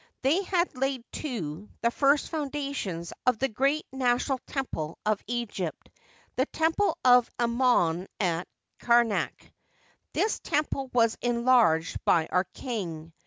They 0.23 0.41
had 0.41 0.75
laid, 0.75 1.03
too, 1.11 1.69
the 1.81 1.91
first 1.91 2.29
foundations 2.29 3.13
of 3.27 3.37
the 3.37 3.47
great 3.47 3.85
national 3.91 4.39
temple 4.47 4.97
of 5.05 5.21
Egypt— 5.27 5.91
the 6.37 6.47
temple 6.47 6.97
of 7.05 7.29
Amon 7.39 8.07
at 8.19 8.47
Kamak. 8.79 9.53
This 10.13 10.39
temple 10.39 10.89
was 10.91 11.19
enlarged 11.21 12.03
by 12.03 12.25
our 12.31 12.45
king. 12.45 13.13